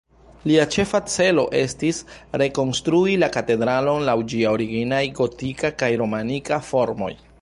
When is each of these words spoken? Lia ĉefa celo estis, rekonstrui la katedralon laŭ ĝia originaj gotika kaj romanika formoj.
Lia 0.51 0.61
ĉefa 0.75 1.01
celo 1.15 1.43
estis, 1.59 1.99
rekonstrui 2.43 3.13
la 3.25 3.29
katedralon 3.35 4.07
laŭ 4.09 4.17
ĝia 4.33 4.55
originaj 4.57 5.03
gotika 5.21 5.73
kaj 5.83 5.91
romanika 6.05 6.61
formoj. 6.73 7.13